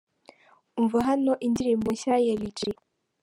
[0.79, 2.59] Umva hano indirimbo nsha ya Lil G.